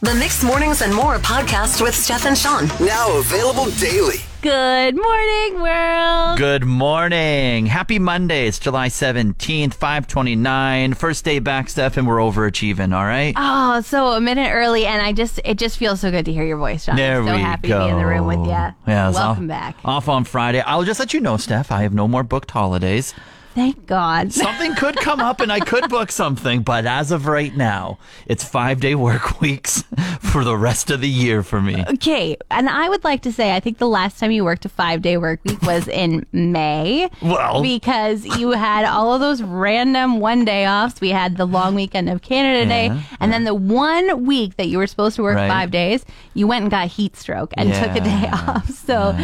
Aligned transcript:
The 0.00 0.14
Mix 0.14 0.44
Mornings 0.44 0.80
and 0.82 0.94
More 0.94 1.16
podcast 1.16 1.82
with 1.82 1.92
Steph 1.92 2.24
and 2.24 2.38
Sean. 2.38 2.68
Now 2.86 3.18
available 3.18 3.68
daily. 3.80 4.18
Good 4.42 4.94
morning, 4.94 5.60
world. 5.60 6.38
Good 6.38 6.62
morning. 6.64 7.66
Happy 7.66 7.98
Monday. 7.98 8.46
It's 8.46 8.60
July 8.60 8.90
17th, 8.90 9.74
529. 9.74 10.94
First 10.94 11.24
day 11.24 11.40
back, 11.40 11.68
Steph, 11.68 11.96
and 11.96 12.06
we're 12.06 12.18
overachieving, 12.18 12.94
all 12.94 13.04
right? 13.04 13.34
Oh, 13.36 13.80
so 13.80 14.12
a 14.12 14.20
minute 14.20 14.52
early, 14.52 14.86
and 14.86 15.02
I 15.02 15.12
just 15.12 15.40
it 15.44 15.58
just 15.58 15.76
feels 15.76 15.98
so 15.98 16.12
good 16.12 16.26
to 16.26 16.32
hear 16.32 16.44
your 16.44 16.58
voice, 16.58 16.84
Sean. 16.84 16.94
there 16.94 17.18
I'm 17.20 17.26
so 17.26 17.34
we 17.34 17.40
happy 17.40 17.66
go. 17.68 17.80
to 17.80 17.84
be 17.86 17.90
in 17.90 17.98
the 17.98 18.06
room 18.06 18.26
with 18.28 18.38
you. 18.38 18.50
Yeah, 18.52 18.74
Welcome 19.10 19.44
off, 19.44 19.48
back. 19.48 19.76
Off 19.84 20.08
on 20.08 20.22
Friday. 20.22 20.60
I'll 20.60 20.84
just 20.84 21.00
let 21.00 21.12
you 21.12 21.18
know, 21.18 21.36
Steph, 21.38 21.72
I 21.72 21.82
have 21.82 21.92
no 21.92 22.06
more 22.06 22.22
booked 22.22 22.52
holidays. 22.52 23.14
Thank 23.54 23.86
God. 23.86 24.32
Something 24.48 24.74
could 24.74 24.96
come 24.96 25.20
up 25.20 25.40
and 25.40 25.50
I 25.50 25.60
could 25.60 25.88
book 25.88 26.12
something, 26.12 26.62
but 26.62 26.86
as 26.86 27.10
of 27.10 27.26
right 27.26 27.56
now, 27.56 27.98
it's 28.26 28.44
five 28.44 28.80
day 28.80 28.94
work 28.94 29.40
weeks 29.42 29.82
for 30.20 30.44
the 30.44 30.56
rest 30.56 30.90
of 30.90 31.00
the 31.00 31.08
year 31.08 31.42
for 31.42 31.60
me. 31.60 31.84
Okay, 31.88 32.36
and 32.50 32.68
I 32.68 32.88
would 32.88 33.02
like 33.04 33.22
to 33.22 33.32
say 33.32 33.56
I 33.56 33.60
think 33.60 33.78
the 33.78 33.88
last 33.88 34.18
time 34.20 34.30
you 34.30 34.44
worked 34.44 34.64
a 34.64 34.68
five 34.68 35.02
day 35.02 35.16
work 35.16 35.40
week 35.44 35.60
was 35.62 35.88
in 35.88 36.24
May. 36.32 37.08
Well- 37.22 37.62
because 37.62 38.24
you 38.38 38.50
had 38.52 38.84
all 38.84 39.14
of 39.14 39.20
those 39.20 39.42
random 39.42 40.20
one 40.20 40.44
day 40.44 40.66
offs. 40.68 41.00
We 41.00 41.10
had 41.10 41.36
the 41.36 41.46
long 41.46 41.74
weekend 41.74 42.08
of 42.10 42.22
Canada 42.22 42.66
Day, 42.68 42.86
Yeah, 42.86 43.00
and 43.20 43.32
then 43.32 43.44
the 43.44 43.54
one 43.54 44.24
week 44.24 44.56
that 44.56 44.68
you 44.68 44.78
were 44.78 44.86
supposed 44.86 45.16
to 45.16 45.22
work 45.22 45.36
Right. 45.36 45.48
five 45.48 45.70
days, 45.70 46.04
you 46.34 46.46
went 46.46 46.62
and 46.62 46.70
got 46.70 46.88
heat 46.88 47.16
stroke 47.16 47.52
and 47.56 47.72
took 47.74 47.96
a 47.96 48.00
day 48.00 48.28
off. 48.32 48.68
So. 48.70 49.16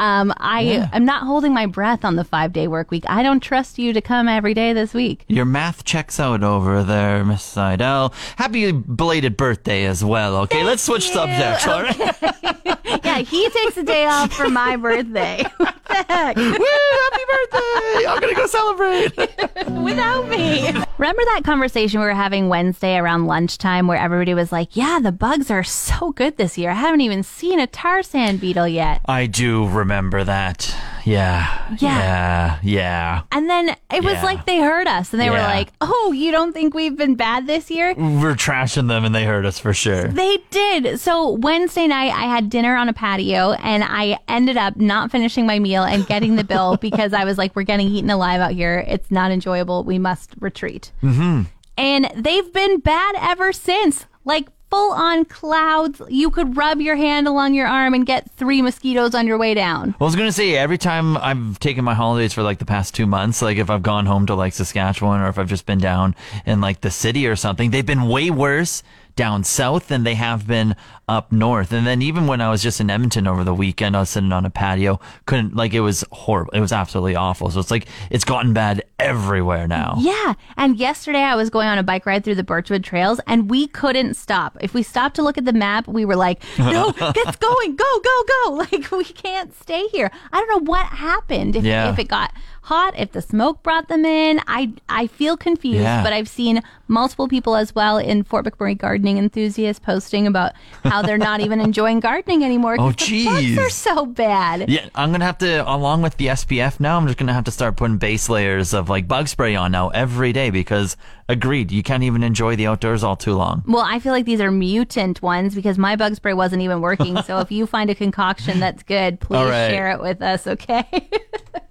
Um, 0.00 0.32
I 0.38 0.88
am 0.94 1.04
not 1.04 1.24
holding 1.24 1.52
my 1.52 1.66
breath 1.66 2.06
on 2.06 2.16
the 2.16 2.24
five 2.24 2.54
day 2.54 2.66
work 2.68 2.90
week. 2.90 3.04
I 3.06 3.22
don't 3.22 3.40
trust 3.40 3.78
you 3.78 3.92
to 3.92 4.00
come 4.00 4.28
every 4.28 4.54
day 4.54 4.72
this 4.72 4.94
week. 4.94 5.26
Your 5.28 5.44
math 5.44 5.84
checks 5.84 6.18
out 6.18 6.42
over 6.42 6.82
there, 6.82 7.22
Miss 7.22 7.42
Seidel. 7.42 8.14
Happy 8.36 8.72
belated 8.72 9.36
birthday 9.36 9.84
as 9.84 10.02
well. 10.02 10.36
Okay, 10.38 10.64
let's 10.64 10.82
switch 10.82 11.08
you. 11.08 11.12
subjects, 11.12 11.66
all 11.66 11.82
right? 11.82 12.36
Yeah, 13.04 13.18
he 13.18 13.48
takes 13.50 13.76
a 13.76 13.82
day 13.84 14.06
off 14.06 14.32
for 14.32 14.48
my 14.48 14.76
birthday. 14.76 15.44
What 15.58 15.76
the 15.86 15.94
heck? 15.94 16.36
Woo, 16.36 16.42
happy 16.44 17.24
birthday! 17.28 18.06
I'm 18.06 18.20
gonna 18.20 18.34
go 18.34 18.46
celebrate. 18.46 19.16
without 19.84 20.28
me. 20.28 20.72
Remember 21.00 21.22
that 21.24 21.44
conversation 21.44 22.00
we 22.00 22.04
were 22.04 22.12
having 22.12 22.50
Wednesday 22.50 22.98
around 22.98 23.24
lunchtime 23.26 23.86
where 23.86 23.96
everybody 23.96 24.34
was 24.34 24.52
like, 24.52 24.76
Yeah, 24.76 24.98
the 25.02 25.10
bugs 25.10 25.50
are 25.50 25.64
so 25.64 26.12
good 26.12 26.36
this 26.36 26.58
year. 26.58 26.68
I 26.72 26.74
haven't 26.74 27.00
even 27.00 27.22
seen 27.22 27.58
a 27.58 27.66
tar 27.66 28.02
sand 28.02 28.38
beetle 28.38 28.68
yet. 28.68 29.00
I 29.06 29.24
do 29.24 29.66
remember 29.66 30.24
that. 30.24 30.76
Yeah. 31.04 31.76
Yeah. 31.80 31.98
Yeah. 31.98 32.58
Yeah. 32.62 33.22
And 33.32 33.48
then 33.48 33.70
it 33.92 34.04
was 34.04 34.14
Yeah. 34.14 34.24
like 34.24 34.46
they 34.46 34.58
heard 34.60 34.86
us 34.86 35.12
and 35.12 35.20
they 35.20 35.30
were 35.30 35.36
like, 35.38 35.70
Oh, 35.80 36.12
you 36.14 36.30
don't 36.30 36.52
think 36.52 36.74
we've 36.74 36.96
been 36.96 37.14
bad 37.14 37.46
this 37.46 37.70
year? 37.70 37.94
We're 37.94 38.34
trashing 38.34 38.88
them 38.88 39.04
and 39.04 39.14
they 39.14 39.24
heard 39.24 39.44
us 39.46 39.58
for 39.58 39.72
sure. 39.72 40.08
They 40.08 40.38
did. 40.50 41.00
So 41.00 41.30
Wednesday 41.32 41.86
night, 41.86 42.12
I 42.12 42.24
had 42.24 42.50
dinner 42.50 42.76
on 42.76 42.88
a 42.88 42.92
patio 42.92 43.52
and 43.52 43.84
I 43.84 44.18
ended 44.28 44.56
up 44.56 44.76
not 44.76 45.10
finishing 45.10 45.46
my 45.46 45.58
meal 45.58 45.82
and 45.84 46.06
getting 46.06 46.36
the 46.36 46.44
bill 46.44 46.76
because 46.80 47.12
I 47.12 47.24
was 47.24 47.38
like, 47.38 47.54
we're 47.56 47.62
getting 47.62 47.88
eaten 47.88 48.10
alive 48.10 48.40
out 48.40 48.52
here. 48.52 48.84
It's 48.86 49.10
not 49.10 49.30
enjoyable. 49.30 49.84
We 49.84 49.98
must 49.98 50.34
retreat. 50.40 50.92
Mm-hmm. 51.02 51.42
And 51.78 52.10
they've 52.16 52.52
been 52.52 52.80
bad 52.80 53.14
ever 53.18 53.52
since. 53.52 54.06
Like, 54.24 54.48
Full 54.70 54.92
on 54.92 55.24
clouds. 55.24 56.00
You 56.08 56.30
could 56.30 56.56
rub 56.56 56.80
your 56.80 56.96
hand 56.96 57.26
along 57.26 57.54
your 57.54 57.66
arm 57.66 57.92
and 57.92 58.06
get 58.06 58.30
three 58.32 58.62
mosquitoes 58.62 59.14
on 59.14 59.26
your 59.26 59.36
way 59.36 59.52
down. 59.52 59.96
Well, 59.98 60.06
I 60.06 60.10
was 60.10 60.16
gonna 60.16 60.30
say 60.30 60.56
every 60.56 60.78
time 60.78 61.16
I've 61.16 61.58
taken 61.58 61.84
my 61.84 61.94
holidays 61.94 62.32
for 62.32 62.42
like 62.42 62.58
the 62.58 62.64
past 62.64 62.94
two 62.94 63.06
months, 63.06 63.42
like 63.42 63.58
if 63.58 63.68
I've 63.68 63.82
gone 63.82 64.06
home 64.06 64.26
to 64.26 64.34
like 64.34 64.52
Saskatchewan 64.52 65.20
or 65.20 65.28
if 65.28 65.38
I've 65.38 65.48
just 65.48 65.66
been 65.66 65.78
down 65.78 66.14
in 66.46 66.60
like 66.60 66.82
the 66.82 66.90
city 66.90 67.26
or 67.26 67.34
something, 67.34 67.70
they've 67.70 67.84
been 67.84 68.08
way 68.08 68.30
worse 68.30 68.84
down 69.16 69.44
south 69.44 69.88
than 69.88 70.04
they 70.04 70.14
have 70.14 70.46
been 70.46 70.74
up 71.08 71.32
north. 71.32 71.72
And 71.72 71.86
then 71.86 72.02
even 72.02 72.26
when 72.26 72.40
I 72.40 72.50
was 72.50 72.62
just 72.62 72.80
in 72.80 72.88
Edmonton 72.90 73.26
over 73.26 73.42
the 73.44 73.54
weekend, 73.54 73.96
I 73.96 74.00
was 74.00 74.10
sitting 74.10 74.32
on 74.32 74.46
a 74.46 74.50
patio, 74.50 75.00
couldn't 75.26 75.56
like 75.56 75.74
it 75.74 75.80
was 75.80 76.04
horrible. 76.12 76.52
It 76.52 76.60
was 76.60 76.72
absolutely 76.72 77.16
awful. 77.16 77.50
So 77.50 77.58
it's 77.60 77.70
like 77.70 77.86
it's 78.10 78.24
gotten 78.24 78.52
bad 78.52 78.84
everywhere 78.98 79.66
now. 79.66 79.96
Yeah. 79.98 80.34
And 80.56 80.76
yesterday 80.76 81.22
I 81.22 81.34
was 81.34 81.50
going 81.50 81.66
on 81.68 81.78
a 81.78 81.82
bike 81.82 82.06
ride 82.06 82.22
through 82.24 82.36
the 82.36 82.44
Birchwood 82.44 82.84
trails 82.84 83.20
and 83.26 83.50
we 83.50 83.66
couldn't 83.66 84.14
stop. 84.14 84.56
If 84.60 84.72
we 84.74 84.82
stopped 84.82 85.16
to 85.16 85.22
look 85.22 85.36
at 85.36 85.44
the 85.44 85.52
map, 85.52 85.88
we 85.88 86.04
were 86.04 86.16
like, 86.16 86.42
no, 86.58 86.92
get 87.14 87.40
going, 87.40 87.76
go, 87.76 88.00
go, 88.00 88.22
go. 88.24 88.50
Like 88.70 88.90
we 88.92 89.04
can't 89.04 89.54
stay 89.54 89.86
here. 89.88 90.10
I 90.32 90.38
don't 90.40 90.48
know 90.66 90.70
what 90.70 90.86
happened. 90.86 91.56
If, 91.56 91.64
Yeah. 91.64 91.90
if 91.90 91.98
it 91.98 92.08
got 92.08 92.32
hot, 92.62 92.94
if 92.96 93.12
the 93.12 93.22
smoke 93.22 93.62
brought 93.62 93.88
them 93.88 94.04
in. 94.04 94.40
I, 94.46 94.72
I 94.88 95.06
feel 95.06 95.36
confused, 95.36 95.80
Yeah. 95.80 96.02
but 96.02 96.12
I've 96.12 96.28
seen 96.28 96.62
multiple 96.88 97.28
people 97.28 97.56
as 97.56 97.74
well 97.74 97.98
in 97.98 98.22
Fort 98.22 98.44
McMurray 98.44 98.76
gardening 98.76 99.18
enthusiasts 99.18 99.80
posting 99.84 100.26
about 100.26 100.52
how 100.84 101.02
they're 101.02 101.18
not 101.18 101.40
even 101.40 101.60
enjoying 101.60 102.00
gardening 102.00 102.44
anymore. 102.44 102.76
Oh, 102.78 102.92
the 102.92 103.24
bugs 103.24 103.58
are 103.58 103.70
so 103.70 104.06
bad. 104.06 104.68
Yeah, 104.68 104.88
I'm 104.94 105.12
gonna 105.12 105.24
have 105.24 105.38
to, 105.38 105.68
along 105.70 106.02
with 106.02 106.16
the 106.16 106.26
SPF 106.26 106.80
now, 106.80 106.96
I'm 106.96 107.06
just 107.06 107.18
gonna 107.18 107.32
have 107.32 107.44
to 107.44 107.50
start 107.50 107.76
putting 107.76 107.98
base 107.98 108.28
layers 108.28 108.74
of 108.74 108.88
like 108.88 109.08
bug 109.08 109.28
spray 109.28 109.54
on 109.54 109.72
now 109.72 109.88
every 109.90 110.32
day 110.32 110.50
because 110.50 110.96
agreed, 111.28 111.70
you 111.70 111.82
can't 111.82 112.02
even 112.02 112.22
enjoy 112.22 112.56
the 112.56 112.66
outdoors 112.66 113.04
all 113.04 113.16
too 113.16 113.34
long. 113.34 113.62
Well, 113.66 113.84
I 113.86 114.00
feel 114.00 114.12
like 114.12 114.26
these 114.26 114.40
are 114.40 114.50
mutant 114.50 115.22
ones 115.22 115.54
because 115.54 115.78
my 115.78 115.96
bug 115.96 116.16
spray 116.16 116.34
wasn't 116.34 116.62
even 116.62 116.80
working. 116.80 117.22
so 117.22 117.38
if 117.38 117.50
you 117.52 117.66
find 117.66 117.88
a 117.88 117.94
concoction 117.94 118.60
that's 118.60 118.82
good, 118.82 119.20
please 119.20 119.48
right. 119.48 119.70
share 119.70 119.90
it 119.92 120.00
with 120.00 120.20
us, 120.22 120.46
okay? 120.46 121.08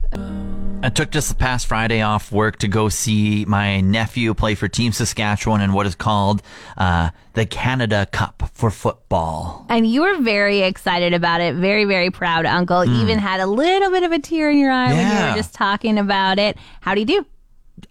I 0.81 0.87
took 0.89 1.11
just 1.11 1.27
the 1.27 1.35
past 1.35 1.67
Friday 1.67 2.01
off 2.01 2.31
work 2.31 2.59
to 2.59 2.69
go 2.69 2.87
see 2.87 3.43
my 3.45 3.81
nephew 3.81 4.33
play 4.33 4.55
for 4.55 4.69
Team 4.69 4.93
Saskatchewan 4.93 5.59
in 5.59 5.73
what 5.73 5.85
is 5.85 5.93
called 5.93 6.41
uh, 6.77 7.09
the 7.33 7.45
Canada 7.45 8.07
Cup 8.09 8.49
for 8.53 8.71
football. 8.71 9.65
and 9.69 9.85
you 9.85 10.01
were 10.01 10.21
very 10.21 10.61
excited 10.61 11.13
about 11.13 11.41
it, 11.41 11.55
very, 11.55 11.83
very 11.83 12.11
proud, 12.11 12.45
Uncle. 12.45 12.85
Even 12.85 13.19
had 13.19 13.41
a 13.41 13.45
little 13.45 13.91
bit 13.91 14.03
of 14.03 14.13
a 14.13 14.19
tear 14.19 14.49
in 14.49 14.57
your 14.57 14.71
eye 14.71 14.93
when 14.93 15.05
you. 15.05 15.29
Were 15.31 15.35
just 15.35 15.53
talking 15.53 15.97
about 15.97 16.39
it. 16.39 16.57
How 16.79 16.95
do 16.95 17.01
you 17.01 17.05
do? 17.07 17.25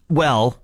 Well, 0.09 0.57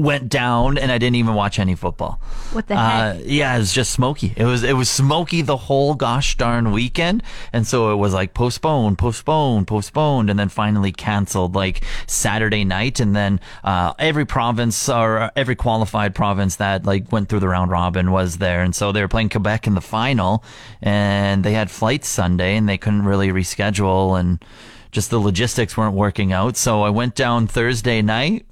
went 0.00 0.28
down 0.28 0.78
and 0.78 0.92
I 0.92 0.98
didn't 0.98 1.16
even 1.16 1.34
watch 1.34 1.58
any 1.58 1.74
football. 1.74 2.20
What 2.52 2.66
the 2.68 2.74
Uh, 2.74 3.14
heck? 3.14 3.22
yeah, 3.26 3.54
it 3.54 3.58
was 3.58 3.72
just 3.72 3.92
smoky. 3.92 4.32
It 4.36 4.44
was 4.44 4.62
it 4.62 4.74
was 4.76 4.88
smoky 4.90 5.42
the 5.42 5.56
whole 5.56 5.94
gosh 5.94 6.36
darn 6.36 6.72
weekend, 6.72 7.22
and 7.52 7.66
so 7.66 7.92
it 7.92 7.96
was 7.96 8.12
like 8.14 8.34
postponed, 8.34 8.98
postponed, 8.98 9.66
postponed, 9.66 10.30
and 10.30 10.38
then 10.38 10.48
finally 10.48 10.92
canceled 10.92 11.54
like 11.54 11.82
Saturday 12.06 12.64
night, 12.64 13.00
and 13.00 13.14
then 13.16 13.40
uh, 13.64 13.92
every 13.98 14.24
province 14.24 14.88
or 14.88 15.30
every 15.36 15.56
qualified 15.56 16.14
province 16.14 16.56
that 16.56 16.84
like 16.86 17.10
went 17.12 17.28
through 17.28 17.40
the 17.40 17.48
round 17.48 17.70
robin 17.70 18.10
was 18.12 18.38
there, 18.38 18.62
and 18.62 18.74
so 18.74 18.92
they 18.92 19.00
were 19.00 19.08
playing 19.08 19.28
Quebec 19.28 19.66
in 19.66 19.74
the 19.74 19.80
final, 19.80 20.44
and 20.82 21.44
they 21.44 21.52
had 21.52 21.70
flights 21.70 22.08
Sunday, 22.08 22.56
and 22.56 22.68
they 22.68 22.78
couldn't 22.78 23.04
really 23.04 23.28
reschedule, 23.28 24.18
and 24.18 24.44
just 24.92 25.10
the 25.10 25.18
logistics 25.18 25.76
weren't 25.76 25.94
working 25.94 26.32
out. 26.32 26.56
So 26.56 26.82
I 26.82 26.90
went 26.90 27.14
down 27.14 27.46
Thursday 27.48 28.00
night. 28.00 28.45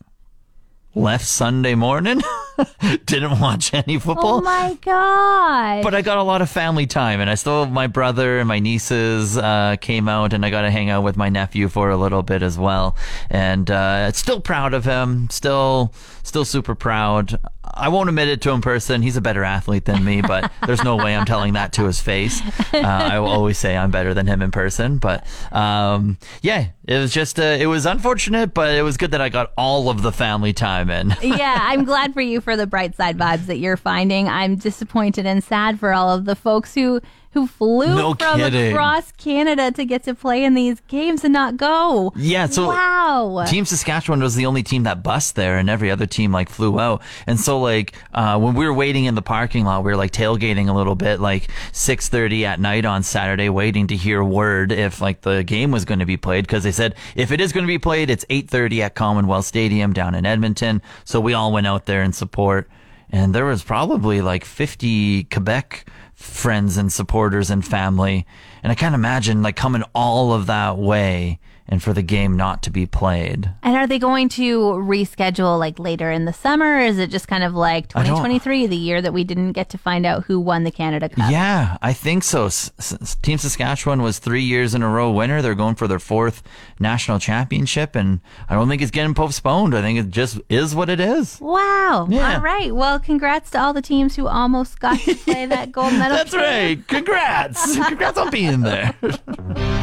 Left 0.96 1.24
Sunday 1.24 1.74
morning, 1.74 2.20
didn't 3.06 3.40
watch 3.40 3.74
any 3.74 3.98
football. 3.98 4.36
Oh 4.36 4.40
my 4.40 4.78
God. 4.80 5.82
But 5.82 5.94
I 5.94 6.02
got 6.02 6.18
a 6.18 6.22
lot 6.22 6.40
of 6.40 6.48
family 6.48 6.86
time, 6.86 7.20
and 7.20 7.28
I 7.28 7.34
still 7.34 7.66
my 7.66 7.88
brother 7.88 8.38
and 8.38 8.46
my 8.46 8.60
nieces 8.60 9.36
uh, 9.36 9.76
came 9.80 10.08
out, 10.08 10.32
and 10.32 10.46
I 10.46 10.50
got 10.50 10.62
to 10.62 10.70
hang 10.70 10.90
out 10.90 11.02
with 11.02 11.16
my 11.16 11.28
nephew 11.28 11.68
for 11.68 11.90
a 11.90 11.96
little 11.96 12.22
bit 12.22 12.42
as 12.42 12.56
well. 12.58 12.96
And 13.28 13.70
uh, 13.70 14.12
still 14.12 14.40
proud 14.40 14.72
of 14.72 14.84
him, 14.84 15.28
still 15.30 15.92
still 16.22 16.44
super 16.44 16.76
proud. 16.76 17.40
I 17.76 17.88
won't 17.88 18.08
admit 18.08 18.28
it 18.28 18.40
to 18.42 18.50
him 18.50 18.56
in 18.56 18.60
person. 18.62 19.02
He's 19.02 19.16
a 19.16 19.20
better 19.20 19.44
athlete 19.44 19.84
than 19.84 20.04
me, 20.04 20.22
but 20.22 20.50
there's 20.66 20.82
no 20.82 20.96
way 20.96 21.14
I'm 21.14 21.26
telling 21.26 21.54
that 21.54 21.72
to 21.74 21.84
his 21.84 22.00
face. 22.00 22.40
Uh, 22.72 22.78
I 22.78 23.18
will 23.18 23.28
always 23.28 23.58
say 23.58 23.76
I'm 23.76 23.90
better 23.90 24.14
than 24.14 24.26
him 24.26 24.42
in 24.42 24.50
person. 24.50 24.98
But 24.98 25.26
um, 25.52 26.18
yeah, 26.42 26.68
it 26.86 26.98
was 26.98 27.12
just 27.12 27.38
uh, 27.38 27.56
it 27.58 27.66
was 27.66 27.86
unfortunate, 27.86 28.54
but 28.54 28.74
it 28.74 28.82
was 28.82 28.96
good 28.96 29.10
that 29.10 29.20
I 29.20 29.28
got 29.28 29.52
all 29.56 29.88
of 29.88 30.02
the 30.02 30.12
family 30.12 30.52
time 30.52 30.90
in. 30.90 31.14
yeah, 31.22 31.58
I'm 31.62 31.84
glad 31.84 32.14
for 32.14 32.20
you 32.20 32.40
for 32.40 32.56
the 32.56 32.66
bright 32.66 32.96
side 32.96 33.18
vibes 33.18 33.46
that 33.46 33.58
you're 33.58 33.76
finding. 33.76 34.28
I'm 34.28 34.56
disappointed 34.56 35.26
and 35.26 35.42
sad 35.42 35.80
for 35.80 35.92
all 35.92 36.10
of 36.10 36.24
the 36.24 36.36
folks 36.36 36.74
who 36.74 37.00
who 37.34 37.46
flew 37.46 37.94
No 37.94 38.14
from 38.14 38.38
kidding. 38.38 38.72
across 38.72 39.12
Canada 39.12 39.70
to 39.72 39.84
get 39.84 40.04
to 40.04 40.14
play 40.14 40.44
in 40.44 40.54
these 40.54 40.80
games 40.88 41.24
and 41.24 41.32
not 41.32 41.56
go. 41.56 42.12
Yeah, 42.16 42.46
so 42.46 42.68
wow. 42.68 43.44
Team 43.46 43.64
Saskatchewan 43.64 44.20
was 44.22 44.34
the 44.36 44.46
only 44.46 44.62
team 44.62 44.84
that 44.84 45.02
bust 45.02 45.34
there, 45.34 45.58
and 45.58 45.68
every 45.68 45.90
other 45.90 46.06
team 46.06 46.32
like 46.32 46.48
flew 46.48 46.80
out. 46.80 47.02
And 47.26 47.38
so, 47.38 47.60
like 47.60 47.94
uh, 48.14 48.38
when 48.38 48.54
we 48.54 48.64
were 48.64 48.72
waiting 48.72 49.04
in 49.04 49.14
the 49.14 49.22
parking 49.22 49.64
lot, 49.64 49.84
we 49.84 49.90
were 49.90 49.96
like 49.96 50.12
tailgating 50.12 50.68
a 50.68 50.72
little 50.72 50.94
bit, 50.94 51.20
like 51.20 51.48
six 51.72 52.08
thirty 52.08 52.46
at 52.46 52.60
night 52.60 52.84
on 52.84 53.02
Saturday, 53.02 53.48
waiting 53.48 53.88
to 53.88 53.96
hear 53.96 54.24
word 54.24 54.72
if 54.72 55.00
like 55.00 55.20
the 55.20 55.42
game 55.42 55.70
was 55.70 55.84
going 55.84 55.98
to 55.98 56.06
be 56.06 56.16
played. 56.16 56.46
Because 56.46 56.62
they 56.62 56.72
said 56.72 56.94
if 57.16 57.32
it 57.32 57.40
is 57.40 57.52
going 57.52 57.64
to 57.64 57.68
be 57.68 57.78
played, 57.78 58.10
it's 58.10 58.24
eight 58.30 58.48
thirty 58.48 58.80
at 58.80 58.94
Commonwealth 58.94 59.44
Stadium 59.44 59.92
down 59.92 60.14
in 60.14 60.24
Edmonton. 60.24 60.80
So 61.04 61.20
we 61.20 61.34
all 61.34 61.52
went 61.52 61.66
out 61.66 61.86
there 61.86 62.02
in 62.02 62.12
support, 62.12 62.70
and 63.10 63.34
there 63.34 63.44
was 63.44 63.64
probably 63.64 64.20
like 64.20 64.44
fifty 64.44 65.24
Quebec 65.24 65.86
friends 66.24 66.76
and 66.76 66.92
supporters 66.92 67.50
and 67.50 67.64
family. 67.64 68.26
And 68.62 68.72
I 68.72 68.74
can't 68.74 68.94
imagine 68.94 69.42
like 69.42 69.56
coming 69.56 69.84
all 69.94 70.32
of 70.32 70.46
that 70.46 70.76
way 70.78 71.38
and 71.66 71.82
for 71.82 71.92
the 71.92 72.02
game 72.02 72.36
not 72.36 72.62
to 72.62 72.70
be 72.70 72.84
played. 72.86 73.50
And 73.62 73.74
are 73.76 73.86
they 73.86 73.98
going 73.98 74.28
to 74.30 74.58
reschedule 74.74 75.58
like 75.58 75.78
later 75.78 76.10
in 76.10 76.24
the 76.24 76.32
summer? 76.32 76.76
Or 76.76 76.80
is 76.80 76.98
it 76.98 77.10
just 77.10 77.26
kind 77.28 77.42
of 77.42 77.54
like 77.54 77.88
2023, 77.88 78.66
the 78.66 78.76
year 78.76 79.00
that 79.00 79.12
we 79.12 79.24
didn't 79.24 79.52
get 79.52 79.70
to 79.70 79.78
find 79.78 80.04
out 80.04 80.24
who 80.24 80.38
won 80.38 80.64
the 80.64 80.70
Canada 80.70 81.08
Cup? 81.08 81.30
Yeah, 81.30 81.78
I 81.80 81.92
think 81.92 82.22
so. 82.22 82.46
S- 82.46 82.70
S- 82.78 83.16
Team 83.22 83.38
Saskatchewan 83.38 84.02
was 84.02 84.18
three 84.18 84.42
years 84.42 84.74
in 84.74 84.82
a 84.82 84.88
row 84.88 85.10
winner. 85.10 85.40
They're 85.42 85.54
going 85.54 85.74
for 85.74 85.88
their 85.88 85.98
fourth 85.98 86.42
national 86.78 87.18
championship, 87.18 87.96
and 87.96 88.20
I 88.48 88.54
don't 88.54 88.68
think 88.68 88.82
it's 88.82 88.90
getting 88.90 89.14
postponed. 89.14 89.74
I 89.74 89.80
think 89.80 89.98
it 89.98 90.10
just 90.10 90.40
is 90.48 90.74
what 90.74 90.88
it 90.90 91.00
is. 91.00 91.38
Wow. 91.40 92.06
Yeah. 92.10 92.34
All 92.36 92.40
right. 92.42 92.74
Well, 92.74 92.98
congrats 92.98 93.50
to 93.52 93.60
all 93.60 93.72
the 93.72 93.82
teams 93.82 94.16
who 94.16 94.26
almost 94.28 94.80
got 94.80 94.98
to 95.00 95.14
play 95.14 95.46
that 95.46 95.72
gold 95.72 95.92
medal. 95.98 96.16
That's 96.16 96.34
right. 96.34 96.86
Congrats. 96.88 97.76
Congrats 97.88 98.18
on 98.18 98.30
being 98.30 98.60
there. 98.60 98.94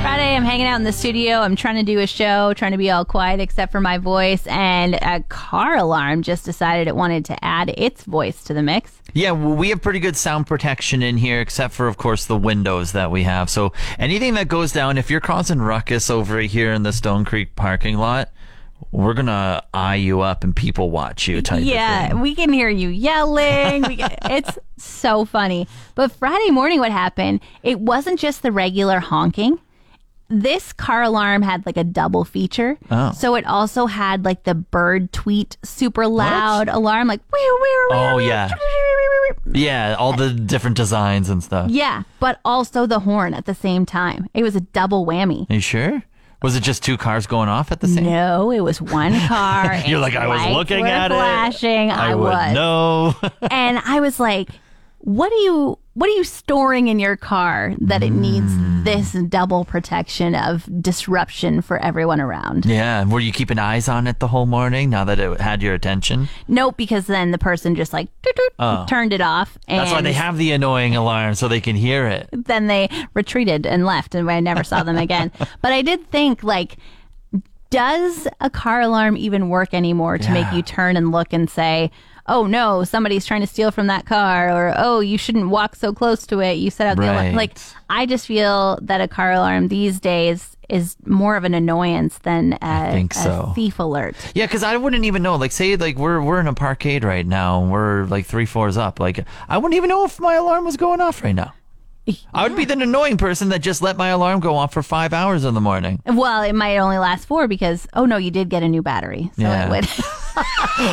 Friday, 0.02 0.36
I'm 0.36 0.44
hanging 0.44 0.66
out 0.66 0.78
in 0.78 0.84
the 0.84 0.92
studio. 0.92 1.42
I'm 1.42 1.56
trying 1.56 1.76
to 1.76 1.84
do 1.84 2.00
a 2.00 2.08
show, 2.08 2.56
trying 2.56 2.72
to 2.72 2.78
be 2.80 2.90
all 2.90 3.06
quiet 3.06 3.40
except 3.40 3.72
for 3.72 3.80
my 3.80 4.00
voice. 4.00 4.46
And 4.48 4.96
a 4.96 5.22
car 5.30 5.78
alarm 5.78 6.24
just 6.24 6.44
decided 6.44 6.88
it 6.88 6.96
wanted 6.96 7.24
to 7.26 7.46
add 7.46 7.72
its 7.78 8.04
voice 8.06 8.44
to 8.46 8.56
the 8.56 8.64
mix. 8.64 9.00
Yeah, 9.14 9.30
well, 9.32 9.54
we 9.54 9.70
have 9.70 9.80
pretty 9.80 10.00
good 10.00 10.18
sound 10.18 10.48
protection 10.48 11.04
in 11.04 11.18
here, 11.18 11.40
except 11.40 11.76
for, 11.76 11.88
of 11.88 11.98
course, 11.98 12.26
the 12.26 12.36
windows 12.36 12.94
that 12.94 13.12
we 13.12 13.22
have. 13.24 13.48
So 13.48 13.74
anything 14.00 14.34
that 14.34 14.48
goes 14.48 14.72
down, 14.72 14.98
if 14.98 15.12
you're 15.12 15.20
causing 15.22 15.62
ruckus 15.62 16.10
over 16.10 16.40
here 16.40 16.74
in 16.74 16.82
the 16.82 16.94
Stone 16.94 17.26
Creek 17.26 17.56
parking 17.56 17.98
lot, 17.98 18.32
we're 18.92 19.14
gonna 19.14 19.64
eye 19.72 19.96
you 19.96 20.22
up 20.22 20.44
and 20.44 20.56
people 20.56 20.90
watch 20.90 21.28
you 21.28 21.44
type 21.44 21.64
Yeah, 21.64 22.16
we 22.16 22.34
can 22.34 22.52
hear 22.52 22.70
you 22.70 22.90
yelling. 22.90 23.84
We 23.84 23.98
can, 23.98 24.16
it's 24.26 24.58
so 24.78 25.26
funny. 25.26 25.68
But 25.94 26.12
Friday 26.12 26.50
morning, 26.50 26.80
what 26.80 26.92
happened? 26.92 27.42
It 27.62 27.80
wasn't 27.80 28.20
just 28.20 28.42
the 28.42 28.52
regular 28.52 29.00
honking. 29.00 29.60
This 30.32 30.72
car 30.74 31.04
alarm 31.04 31.42
had 31.42 31.66
like 31.66 31.78
a 31.78 31.84
double 31.84 32.24
feature. 32.24 32.78
Oh. 32.90 33.12
So 33.12 33.36
it 33.36 33.46
also 33.46 33.86
had 33.86 34.24
like 34.26 34.44
the 34.44 34.56
bird 34.56 35.12
tweet 35.12 35.58
super 35.64 36.08
loud 36.08 36.70
alarm, 36.70 37.08
like, 37.08 37.20
"Wee, 37.32 37.40
wee, 37.40 37.60
wee, 37.62 37.88
Oh, 37.92 38.18
yeah. 38.18 38.48
wee, 38.48 38.54
wee, 38.56 39.08
wee, 39.46 39.52
wee." 39.54 39.66
Yeah, 39.66 39.96
all 40.00 40.14
the 40.14 40.32
different 40.32 40.78
designs 40.78 41.30
and 41.30 41.44
stuff. 41.44 41.70
yeah, 41.70 42.04
but 42.20 42.40
also 42.46 42.86
the 42.86 43.00
horn 43.02 43.34
at 43.34 43.46
the 43.46 43.54
same 43.56 43.86
time. 43.86 44.28
It 44.34 44.44
was 44.44 44.56
a 44.56 44.62
double 44.62 45.06
whammy. 45.06 45.50
Are 45.50 45.56
you 45.56 45.60
sure? 45.62 46.04
Was 46.42 46.56
it 46.56 46.64
just 46.64 46.82
two 46.84 46.98
cars 46.98 47.28
going 47.28 47.50
off 47.50 47.72
at 47.72 47.82
the 47.82 47.88
same? 47.88 48.06
No, 48.06 48.50
it 48.50 48.62
was 48.62 48.82
one 48.82 49.14
car. 49.28 49.76
You're 49.86 50.00
like 50.00 50.16
I 50.16 50.26
was 50.28 50.56
looking 50.56 50.88
at 50.88 51.12
flashing. 51.12 51.90
it. 51.90 51.94
I, 51.94 52.16
would 52.16 52.24
was. 52.24 52.54
No, 52.54 53.16
and 53.52 53.80
I 53.86 54.00
was 54.00 54.20
like, 54.20 54.50
"What 55.04 55.32
are 55.32 55.36
you? 55.44 55.78
What 55.94 56.08
are 56.10 56.14
you 56.14 56.24
storing 56.24 56.88
in 56.88 57.00
your 57.00 57.18
car 57.18 57.74
that 57.82 58.02
it 58.02 58.12
needs 58.12 58.54
Hmm. 58.54 58.84
this 58.86 59.12
double 59.28 59.66
protection 59.66 60.36
of 60.36 60.66
disruption 60.82 61.62
for 61.62 61.78
everyone 61.80 62.22
around?" 62.22 62.66
yeah, 62.66 63.04
were 63.04 63.20
you 63.20 63.32
keeping 63.34 63.60
eyes 63.60 63.90
on 63.90 64.08
it 64.08 64.20
the 64.20 64.28
whole 64.30 64.46
morning? 64.46 64.90
Now 64.90 65.04
that 65.04 65.20
it 65.20 65.42
had 65.42 65.62
your 65.62 65.74
attention, 65.74 66.30
Nope, 66.48 66.78
because 66.78 67.08
then 67.08 67.32
the 67.32 67.38
person 67.38 67.76
just 67.76 67.92
like 67.94 68.08
Oh. 68.58 68.86
turned 68.88 69.12
it 69.12 69.22
off, 69.22 69.58
and 69.68 69.80
that's 69.80 69.92
why 69.92 70.02
they 70.02 70.14
have 70.14 70.38
the 70.38 70.52
annoying 70.52 70.96
alarm 70.96 71.36
so 71.36 71.48
they 71.48 71.60
can 71.62 71.76
hear 71.76 72.08
it. 72.08 72.30
then 72.32 72.68
they 72.68 72.88
retreated 73.14 73.66
and 73.66 73.86
left, 73.86 74.16
and 74.16 74.30
I 74.32 74.40
never 74.40 74.64
saw 74.64 74.84
them 74.84 74.98
again. 74.98 75.32
but 75.62 75.74
I 75.74 75.82
did 75.82 76.10
think 76.12 76.44
like. 76.44 76.78
Does 77.70 78.28
a 78.42 78.50
car 78.50 78.82
alarm 78.82 79.16
even 79.16 79.48
work 79.48 79.74
anymore 79.74 80.18
to 80.18 80.32
make 80.32 80.44
Yeah. 80.48 80.56
you 80.56 80.62
turn 80.62 80.98
and 80.98 81.14
look 81.14 81.32
and 81.32 81.50
say, 81.50 81.90
"Oh 82.32 82.46
no, 82.48 82.84
somebody's 82.86 83.26
trying 83.26 83.42
to 83.42 83.48
steal 83.48 83.70
from 83.72 83.88
that 83.88 84.06
car," 84.06 84.50
or 84.50 84.74
"Oh, 84.78 85.02
you 85.02 85.18
shouldn't 85.18 85.50
walk 85.50 85.76
so 85.76 85.94
close 85.94 86.26
to 86.28 86.40
it. 86.40 86.54
You 86.54 86.70
set 86.72 86.88
out 86.88 86.98
the 86.98 87.12
alarm." 87.12 87.36
Like, 87.36 87.58
I 87.90 88.06
just 88.06 88.26
feel 88.26 88.80
that 88.82 89.02
a 89.02 89.08
car 89.08 89.32
alarm 89.34 89.68
these 89.68 90.00
days 90.00 90.56
is 90.70 90.96
more 91.06 91.36
of 91.36 91.44
an 91.44 91.54
annoyance 91.54 92.18
than 92.20 92.58
a, 92.62 92.92
think 92.92 93.14
a 93.18 93.54
thief 93.54 93.78
alert. 93.78 94.16
Yeah, 94.34 94.46
because 94.46 94.64
I 94.64 94.78
wouldn't 94.78 95.04
even 95.04 95.22
know. 95.22 95.36
Like, 95.36 95.52
say, 95.52 95.76
like 95.76 95.98
we're 95.98 96.22
we're 96.22 96.40
in 96.40 96.48
a 96.48 96.54
parkade 96.54 97.04
right 97.04 97.26
now. 97.26 97.66
We're 97.66 98.06
like 98.06 98.26
three 98.26 98.46
floors 98.46 98.78
up. 98.78 99.00
Like, 99.00 99.26
I 99.50 99.58
wouldn't 99.58 99.76
even 99.76 99.90
know 99.90 100.06
if 100.06 100.20
my 100.20 100.36
alarm 100.36 100.64
was 100.64 100.78
going 100.78 101.02
off 101.02 101.24
right 101.24 101.36
now. 101.36 101.54
I 102.34 102.48
would 102.48 102.56
be 102.56 102.66
the 102.66 102.74
annoying 102.80 103.18
person 103.18 103.50
that 103.50 103.60
just 103.60 103.82
let 103.82 103.98
my 103.98 104.08
alarm 104.08 104.40
go 104.40 104.56
off 104.56 104.74
for 104.74 104.82
five 104.82 105.14
hours 105.14 105.44
in 105.46 105.54
the 105.54 105.62
morning. 105.62 106.02
Well, 106.06 106.42
it 106.42 106.54
might 106.54 106.78
only 106.78 106.98
last 106.98 107.26
four 107.26 107.48
because 107.48 107.88
oh 107.94 108.06
no, 108.06 108.18
you 108.18 108.32
did 108.32 108.50
get 108.50 108.64
a 108.64 108.68
new 108.70 108.82
battery, 108.82 109.30
so 109.36 109.42
Yeah. 109.44 109.66
it 109.68 109.70
would. 109.70 109.88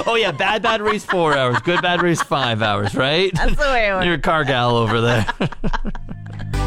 Oh 0.06 0.16
yeah, 0.18 0.32
bad 0.32 0.62
batteries 0.62 1.04
four 1.04 1.36
hours, 1.36 1.58
good 1.60 1.82
batteries 1.82 2.22
five 2.22 2.62
hours, 2.62 2.94
right? 2.94 3.30
That's 3.34 3.56
the 3.56 3.62
way 3.62 3.88
it 3.88 3.92
works. 3.92 4.04
You're 4.06 4.14
a 4.14 4.18
car 4.20 4.44
gal 4.44 4.76
over 4.76 5.00
there. 5.00 5.26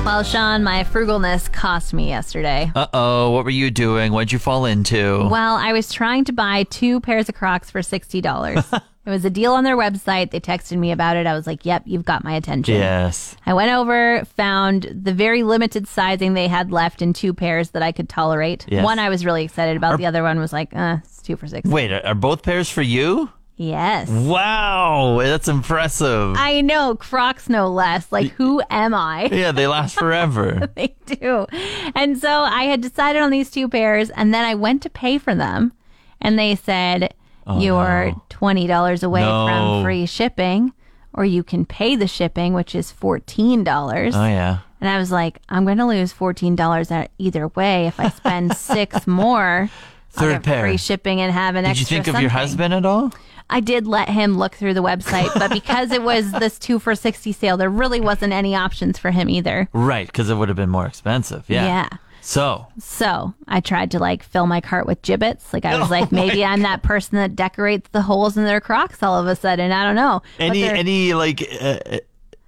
Well, 0.03 0.23
Sean, 0.23 0.63
my 0.63 0.83
frugalness 0.83 1.51
cost 1.53 1.93
me 1.93 2.07
yesterday. 2.07 2.71
Uh 2.73 2.87
oh, 2.91 3.29
what 3.31 3.43
were 3.45 3.51
you 3.51 3.69
doing? 3.69 4.11
What'd 4.11 4.31
you 4.31 4.39
fall 4.39 4.65
into? 4.65 5.27
Well, 5.29 5.55
I 5.57 5.73
was 5.73 5.93
trying 5.93 6.23
to 6.25 6.33
buy 6.33 6.63
two 6.63 6.99
pairs 7.01 7.29
of 7.29 7.35
Crocs 7.35 7.69
for 7.69 7.83
sixty 7.83 8.19
dollars. 8.19 8.65
it 8.73 9.09
was 9.09 9.25
a 9.25 9.29
deal 9.29 9.53
on 9.53 9.63
their 9.63 9.77
website. 9.77 10.31
They 10.31 10.39
texted 10.39 10.79
me 10.79 10.91
about 10.91 11.17
it. 11.17 11.27
I 11.27 11.33
was 11.33 11.45
like, 11.45 11.67
"Yep, 11.67 11.83
you've 11.85 12.03
got 12.03 12.23
my 12.23 12.33
attention." 12.33 12.75
Yes. 12.75 13.35
I 13.45 13.53
went 13.53 13.69
over, 13.71 14.25
found 14.25 14.87
the 14.91 15.13
very 15.13 15.43
limited 15.43 15.87
sizing 15.87 16.33
they 16.33 16.47
had 16.47 16.71
left 16.71 17.03
in 17.03 17.13
two 17.13 17.31
pairs 17.31 17.69
that 17.69 17.83
I 17.83 17.91
could 17.91 18.09
tolerate. 18.09 18.65
Yes. 18.69 18.83
One 18.83 18.97
I 18.97 19.09
was 19.09 19.23
really 19.23 19.43
excited 19.43 19.77
about. 19.77 19.99
the 19.99 20.07
other 20.07 20.23
one 20.23 20.39
was 20.39 20.51
like, 20.51 20.75
uh, 20.75 20.97
it's 21.21 21.27
two 21.27 21.35
for 21.35 21.47
six. 21.47 21.69
Wait, 21.69 21.91
are, 21.91 22.15
both 22.15 22.41
pairs 22.41 22.69
for 22.69 22.81
you? 22.81 23.29
Yes. 23.55 24.09
Wow, 24.09 25.19
that's 25.21 25.47
impressive. 25.47 26.35
I 26.35 26.61
know, 26.61 26.95
Crocs 26.95 27.47
no 27.47 27.67
less. 27.67 28.11
Like, 28.11 28.31
who 28.31 28.61
am 28.71 28.95
I? 28.95 29.25
yeah, 29.31 29.51
they 29.51 29.67
last 29.67 29.93
forever. 29.99 30.67
they 30.75 30.95
do. 31.05 31.45
And 31.93 32.17
so 32.17 32.29
I 32.29 32.63
had 32.63 32.81
decided 32.81 33.21
on 33.21 33.29
these 33.29 33.51
two 33.51 33.69
pairs, 33.69 34.09
and 34.09 34.33
then 34.33 34.43
I 34.45 34.55
went 34.55 34.81
to 34.83 34.89
pay 34.89 35.19
for 35.19 35.35
them, 35.35 35.73
and 36.19 36.39
they 36.39 36.55
said, 36.55 37.13
oh, 37.45 37.59
You're 37.61 38.13
$20 38.31 39.03
away 39.03 39.23
Oh, 39.23 39.45
No. 39.47 39.47
from 39.47 39.83
free 39.83 40.07
shipping, 40.07 40.73
or 41.13 41.23
you 41.23 41.43
can 41.43 41.65
pay 41.65 41.95
the 41.95 42.07
shipping, 42.07 42.53
which 42.55 42.73
is 42.73 42.91
$14. 42.91 43.67
oh 44.15 44.25
yeah. 44.25 44.59
And 44.79 44.89
I 44.89 44.97
was 44.97 45.11
like, 45.11 45.39
I'm 45.49 45.65
going 45.65 45.77
to 45.77 45.85
lose 45.85 46.11
$14 46.11 47.07
either 47.19 47.47
way. 47.49 47.85
If 47.85 47.99
I 47.99 48.09
spend 48.09 48.57
six 48.57 49.05
more, 49.05 49.69
Third 50.11 50.43
pair. 50.43 50.61
free 50.63 50.77
shipping 50.77 51.21
and 51.21 51.31
have 51.31 51.55
an 51.55 51.65
extra. 51.65 51.85
Did 51.85 51.91
you 51.91 51.95
think 52.03 52.07
of 52.15 52.21
your 52.21 52.29
something. 52.29 52.39
husband 52.47 52.73
at 52.73 52.85
all? 52.85 53.11
I 53.49 53.59
did 53.59 53.85
let 53.87 54.07
him 54.09 54.37
look 54.37 54.55
through 54.55 54.73
the 54.75 54.83
website, 54.83 55.29
but 55.37 55.51
because 55.51 55.91
it 55.91 56.03
was 56.03 56.31
this 56.39 56.57
two 56.57 56.79
for 56.79 56.95
60 56.95 57.31
sale, 57.33 57.57
there 57.57 57.69
really 57.69 57.99
wasn't 57.99 58.31
any 58.33 58.55
options 58.55 58.97
for 58.97 59.11
him 59.11 59.29
either. 59.29 59.67
Right, 59.73 60.07
because 60.07 60.29
it 60.29 60.35
would 60.35 60.47
have 60.47 60.55
been 60.55 60.69
more 60.69 60.85
expensive. 60.85 61.45
Yeah. 61.49 61.65
Yeah. 61.65 61.89
So, 62.23 62.67
So 62.77 63.33
I 63.47 63.61
tried 63.61 63.89
to 63.91 63.99
like 63.99 64.21
fill 64.21 64.45
my 64.45 64.61
cart 64.61 64.85
with 64.85 65.01
Jibbitz. 65.01 65.51
Like 65.53 65.65
I 65.65 65.77
was 65.79 65.87
Oh 65.91 65.91
like, 65.91 66.11
maybe 66.11 66.45
I'm 66.45 66.61
that 66.61 66.83
person 66.83 67.17
that 67.17 67.35
decorates 67.35 67.89
the 67.91 68.03
holes 68.03 68.37
in 68.37 68.43
their 68.45 68.61
Crocs 68.61 69.01
all 69.01 69.19
of 69.19 69.25
a 69.27 69.35
sudden. 69.35 69.71
I 69.71 69.83
don't 69.83 69.95
know. 69.95 70.21
But 70.37 70.43
any 70.43 70.63
any 70.63 71.13
like 71.15 71.41
uh, 71.59 71.79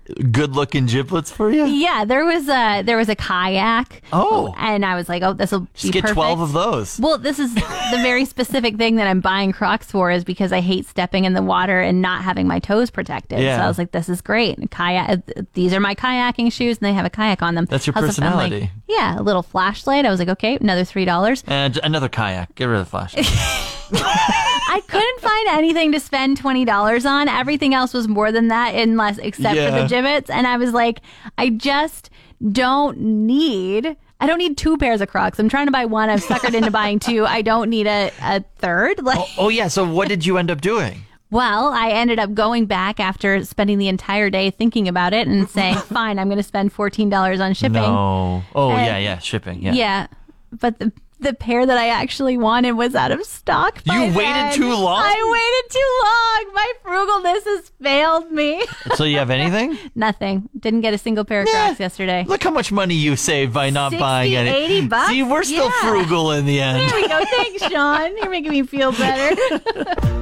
uh, 0.10 0.14
good-looking 0.32 0.88
Jibbitz 0.88 1.32
for 1.32 1.52
you? 1.52 1.66
yeah, 1.66 2.06
there 2.06 2.26
was 2.26 2.48
a 2.50 2.82
there 2.84 2.98
was 2.98 3.10
a 3.10 3.16
kayak. 3.16 4.02
Oh. 4.12 4.54
and 4.58 4.86
I 4.86 4.96
was 4.96 5.10
like, 5.10 5.24
oh, 5.24 5.34
this 5.34 5.52
will 5.52 5.62
be 5.62 5.68
Just 5.74 5.94
get 5.94 6.02
perfect. 6.02 6.16
twelve 6.16 6.40
of 6.42 6.54
those. 6.54 7.00
Well, 7.00 7.18
this 7.18 7.40
is 7.40 7.54
the 7.56 7.62
very 8.02 8.26
specific 8.36 8.78
thing 8.78 8.96
that 8.98 9.08
I'm 9.08 9.22
buying 9.22 9.52
Crocs 9.52 9.90
for 9.92 10.12
is 10.12 10.24
because 10.24 10.52
I 10.52 10.62
hate 10.62 10.86
stepping 10.88 11.26
in 11.26 11.34
the 11.34 11.42
water 11.42 11.80
and 11.80 12.02
not 12.02 12.24
having 12.24 12.48
my 12.48 12.60
toes 12.60 12.90
protected. 12.92 13.40
Yeah. 13.40 13.58
So 13.58 13.64
I 13.64 13.68
was 13.68 13.78
like, 13.78 13.92
this 13.92 14.10
is 14.10 14.22
great. 14.22 14.58
And 14.58 14.70
Kayak, 14.70 15.22
these 15.54 15.74
are 15.74 15.80
my 15.80 15.96
kayaking 15.96 16.52
shoes, 16.52 16.78
and 16.78 16.86
they 16.86 16.94
have 16.94 17.06
a 17.06 17.10
kayak 17.10 17.42
on 17.42 17.56
them. 17.56 17.66
That's 17.66 17.88
your 17.88 17.94
was 17.94 18.02
like- 18.04 18.10
personality. 18.10 18.72
yeah, 18.88 19.20
a 19.20 19.24
little 19.24 19.44
flashlight. 19.44 20.06
I 20.06 20.10
was 20.10 20.20
like, 20.20 20.30
okay, 20.30 20.58
another 20.60 20.84
three 20.84 21.06
dollars. 21.06 21.44
And 21.48 21.80
another 21.84 22.10
kayak. 22.10 22.56
Get 22.56 22.66
rid 22.66 22.80
of 22.80 22.86
the 22.86 22.90
flash. 22.90 23.16
I 24.76 24.82
couldn't 24.82 25.20
find 25.22 25.48
anything 25.50 25.92
to 25.92 26.00
spend 26.00 26.38
twenty 26.38 26.66
dollars 26.66 27.06
on. 27.06 27.28
Everything 27.28 27.74
else 27.74 27.94
was 27.94 28.08
more 28.08 28.32
than 28.32 28.48
that, 28.48 28.74
unless 28.76 29.18
except 29.20 29.56
for 29.56 29.72
the 29.72 29.86
Jibbitz. 29.96 30.30
And 30.30 30.48
I 30.48 30.58
was 30.58 30.74
like, 30.74 31.02
I 31.38 31.50
just 31.50 32.10
don't 32.52 32.98
need. 33.00 33.96
I 34.20 34.26
don't 34.26 34.38
need 34.38 34.58
two 34.58 34.78
pairs 34.78 35.02
of 35.02 35.10
Crocs. 35.10 35.38
I'm 35.38 35.50
trying 35.50 35.66
to 35.68 35.72
buy 35.72 35.86
one. 35.86 36.10
I've 36.10 36.24
suckered 36.24 36.54
into 36.56 36.72
buying 36.72 36.98
two. 37.00 37.26
I 37.26 37.42
don't 37.42 37.70
need 37.70 37.88
a, 37.88 38.10
a 38.22 38.44
third. 38.58 39.00
Oh, 39.00 39.04
like, 39.04 39.30
oh 39.38 39.50
yeah. 39.50 39.68
So 39.68 39.86
what 39.88 40.08
did 40.08 40.26
you 40.26 40.38
end 40.38 40.50
up 40.50 40.62
doing? 40.62 41.04
well, 41.30 41.70
I 41.74 41.90
ended 41.90 42.20
up 42.20 42.34
going 42.36 42.68
back 42.68 43.00
after 43.00 43.44
spending 43.44 43.80
the 43.80 43.88
entire 43.88 44.30
day 44.30 44.52
thinking 44.52 44.88
about 44.88 45.14
it 45.14 45.28
and 45.28 45.50
saying, 45.58 45.76
fine, 45.78 46.20
I'm 46.20 46.28
going 46.28 46.38
to 46.38 46.44
spend 46.44 46.72
fourteen 46.72 47.10
dollars 47.10 47.40
on 47.40 47.54
shipping. 47.54 47.74
No. 47.82 48.44
Oh 48.56 48.72
And- 48.72 48.86
yeah, 48.86 48.98
yeah. 48.98 49.18
Shipping. 49.20 49.62
Yeah. 49.62 49.74
Yeah, 49.74 50.08
but 50.52 50.80
the 50.80 50.92
the 51.24 51.34
pair 51.34 51.66
that 51.66 51.78
I 51.78 51.90
actually 51.90 52.38
wanted 52.38 52.74
was 52.74 52.94
out 52.96 53.12
of 53.12 53.24
stock. 53.24 53.84
by 53.86 53.96
You 53.96 54.02
waited 54.16 54.18
then. 54.36 54.54
too 54.54 54.70
long? 54.74 55.02
I 55.04 55.18
waited 55.36 55.72
too 55.74 55.92
long. 56.06 56.54
My 56.54 56.74
frugalness 56.86 57.44
has 57.46 57.72
failed 57.82 58.32
me. 58.32 58.64
So 58.96 59.04
you 59.06 59.18
have 59.18 59.30
anything? 59.30 59.78
Nothing. 59.96 60.50
Didn't 60.60 60.82
get 60.82 60.94
a 60.94 60.98
single 60.98 61.26
pair 61.26 61.42
of 61.42 61.48
Crocs 61.48 61.80
yesterday. 61.80 62.26
Look 62.28 62.44
how 62.44 62.52
much 62.52 62.72
money 62.72 62.96
you 62.96 63.16
saved 63.16 63.54
by 63.54 63.70
not 63.70 63.92
60, 63.92 64.00
buying 64.00 64.36
any. 64.36 64.50
80 64.50 64.88
bucks? 64.88 65.10
See, 65.10 65.24
we're 65.24 65.44
still 65.44 65.66
Yeah. 65.70 65.82
frugal 65.90 66.32
in 66.34 66.46
the 66.46 66.62
end. 66.62 66.80
There 66.90 67.02
we 67.02 67.08
go. 67.08 67.24
Thanks, 67.26 67.64
Sean. 67.72 68.18
You're 68.18 68.30
making 68.30 68.52
me 68.52 68.64
feel 68.64 68.92
better. 68.92 69.36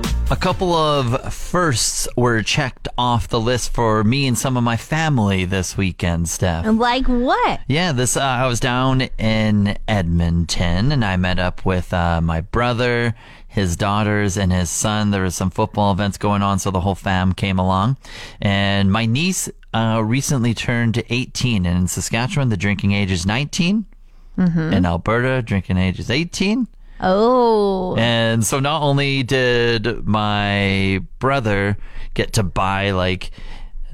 A 0.31 0.37
couple 0.37 0.73
of 0.73 1.33
firsts 1.33 2.07
were 2.15 2.41
checked 2.41 2.87
off 2.97 3.27
the 3.27 3.37
list 3.37 3.73
for 3.73 4.01
me 4.01 4.27
and 4.27 4.37
some 4.37 4.55
of 4.55 4.63
my 4.63 4.77
family 4.77 5.43
this 5.43 5.75
weekend, 5.75 6.29
Steph. 6.29 6.65
Like 6.65 7.05
what? 7.07 7.59
Yeah, 7.67 7.91
this 7.91 8.15
uh, 8.15 8.21
I 8.21 8.47
was 8.47 8.61
down 8.61 9.01
in 9.17 9.77
Edmonton 9.89 10.93
and 10.93 11.03
I 11.03 11.17
met 11.17 11.37
up 11.37 11.65
with 11.65 11.93
uh, 11.93 12.21
my 12.21 12.39
brother, 12.39 13.13
his 13.45 13.75
daughters, 13.75 14.37
and 14.37 14.53
his 14.53 14.69
son. 14.69 15.11
There 15.11 15.23
was 15.23 15.35
some 15.35 15.49
football 15.49 15.91
events 15.91 16.17
going 16.17 16.41
on, 16.41 16.59
so 16.59 16.71
the 16.71 16.79
whole 16.79 16.95
fam 16.95 17.33
came 17.33 17.59
along. 17.59 17.97
And 18.39 18.89
my 18.89 19.05
niece 19.05 19.49
uh, 19.73 20.01
recently 20.01 20.53
turned 20.53 21.03
18, 21.09 21.65
and 21.65 21.77
in 21.77 21.87
Saskatchewan, 21.89 22.47
the 22.47 22.55
drinking 22.55 22.93
age 22.93 23.11
is 23.11 23.25
19. 23.25 23.85
In 24.71 24.85
Alberta, 24.85 25.41
drinking 25.41 25.77
age 25.77 25.99
is 25.99 26.09
18. 26.09 26.69
Oh. 27.01 27.95
And 27.97 28.45
so 28.45 28.59
not 28.59 28.81
only 28.81 29.23
did 29.23 30.05
my 30.05 31.03
brother 31.19 31.77
get 32.13 32.33
to 32.33 32.43
buy 32.43 32.91
like 32.91 33.31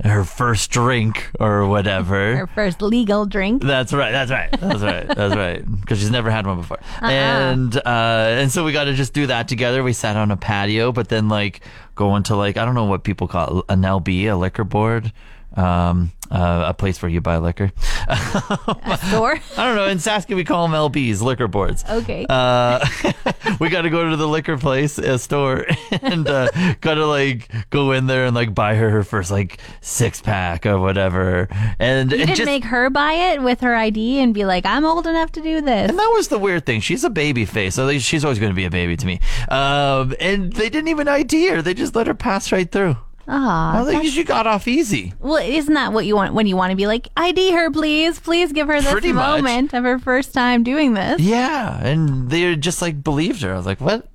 her 0.04 0.24
first 0.24 0.70
drink 0.70 1.30
or 1.40 1.68
whatever. 1.68 2.36
Her 2.38 2.48
first 2.48 2.82
legal 2.82 3.26
drink. 3.26 3.64
That's 3.64 3.94
right. 3.94 4.12
That's 4.12 4.30
right. 4.32 4.52
That's 4.52 4.82
right. 4.82 5.08
That's 5.08 5.36
right. 5.36 5.64
Because 5.82 6.00
she's 6.00 6.12
never 6.12 6.30
had 6.30 6.46
one 6.46 6.58
before, 6.58 6.80
and 7.02 7.76
uh, 7.78 7.82
and 7.86 8.52
so 8.52 8.66
we 8.66 8.74
got 8.74 8.84
to 8.86 8.94
just 8.94 9.14
do 9.14 9.28
that 9.28 9.48
together. 9.48 9.84
We 9.84 9.94
sat 9.94 10.18
on 10.18 10.32
a 10.32 10.38
patio, 10.38 10.92
but 10.92 11.08
then 11.08 11.30
like 11.30 11.62
going 11.96 12.24
to 12.24 12.36
like 12.36 12.58
I 12.58 12.66
don't 12.66 12.76
know 12.76 12.86
what 12.86 13.04
people 13.04 13.28
call 13.28 13.60
it, 13.60 13.66
an 13.70 13.82
LB, 13.82 14.26
a 14.26 14.36
liquor 14.36 14.66
board, 14.66 15.14
um, 15.56 16.12
uh, 16.30 16.66
a 16.68 16.74
place 16.74 17.02
where 17.02 17.10
you 17.10 17.22
buy 17.22 17.38
liquor. 17.38 17.72
A 18.10 19.00
store. 19.08 19.40
I 19.58 19.66
don't 19.66 19.76
know. 19.76 19.88
In 19.88 20.00
Saskatchewan, 20.00 20.38
we 20.38 20.44
call 20.46 20.68
them 20.68 20.76
LBs, 20.76 21.22
liquor 21.22 21.48
boards. 21.48 21.84
Okay. 21.90 22.26
Uh, 22.30 22.86
we 23.60 23.70
got 23.70 23.82
to 23.84 23.90
go 23.90 24.10
to 24.10 24.16
the 24.16 24.28
liquor 24.28 24.58
place, 24.58 24.98
a 24.98 25.18
store, 25.20 25.66
and 26.02 26.28
uh, 26.28 26.48
got 26.82 26.96
to 26.96 27.06
like 27.06 27.50
go 27.70 27.92
in 27.92 28.08
there 28.08 28.26
and 28.26 28.36
like 28.36 28.54
buy 28.54 28.76
her 28.76 28.90
her 28.90 29.04
first 29.04 29.32
like 29.32 29.60
six 29.82 30.22
pack 30.22 30.66
or 30.66 30.80
whatever. 30.80 31.48
And 31.80 32.12
You 32.12 32.18
didn't 32.20 32.36
just 32.36 32.46
make 32.46 32.66
her 32.66 32.90
buy 32.90 33.14
it 33.14 33.42
with 33.42 33.62
her 33.62 33.76
ID 33.76 34.20
and 34.20 34.34
be 34.34 34.46
like, 34.46 34.66
I'm 34.66 34.86
old 34.86 35.08
enough 35.08 35.32
to 35.34 35.42
do 35.42 35.62
this. 35.62 35.90
and 35.90 35.98
that 35.98 36.12
was 36.14 36.28
the 36.28 36.40
weird 36.40 36.66
thing. 36.66 36.82
She's 36.82 37.04
a 37.04 37.10
baby 37.10 37.46
face, 37.46 37.76
so 37.76 37.98
she's 38.00 38.24
always 38.24 38.40
going 38.40 38.52
to 38.52 38.56
be 38.56 38.66
a 38.66 38.70
baby 38.72 38.96
to 38.98 39.06
me. 39.06 39.20
Um, 39.50 40.14
and 40.20 40.54
they 40.54 40.70
didn't 40.70 40.90
even 40.90 41.08
ID 41.08 41.48
her; 41.50 41.62
they 41.62 41.74
just 41.74 41.96
let 41.96 42.08
her 42.08 42.14
pass 42.14 42.52
right 42.52 42.70
through. 42.72 42.98
Ah. 43.28 43.82
I 43.82 43.86
think 43.86 44.06
she 44.06 44.24
got 44.24 44.48
off 44.48 44.68
easy. 44.68 45.14
Well, 45.20 45.38
isn't 45.44 45.74
that 45.74 45.92
what 45.94 46.06
you 46.06 46.16
want 46.16 46.34
when 46.34 46.48
you 46.48 46.56
want 46.56 46.72
to 46.72 46.76
be 46.78 46.88
like, 46.88 47.10
ID 47.18 47.52
her, 47.52 47.70
please? 47.72 48.20
Please 48.20 48.52
give 48.54 48.68
her 48.68 48.80
this 48.82 48.92
Pretty 48.92 49.12
much. 49.12 49.42
moment 49.42 49.74
of 49.74 49.84
her 49.84 50.00
first 50.00 50.34
time 50.34 50.64
doing 50.64 50.94
this. 50.94 51.20
Yeah, 51.20 51.78
and 51.84 52.30
they 52.30 52.56
just 52.56 52.82
like 52.82 53.04
believed 53.04 53.42
her. 53.42 53.54
I 53.54 53.58
was 53.58 53.66
like, 53.66 53.82
"What? 53.82 54.08